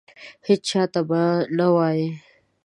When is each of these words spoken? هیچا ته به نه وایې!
هیچا 0.47 0.81
ته 0.93 1.01
به 1.09 1.21
نه 1.57 1.67
وایې! 1.75 2.09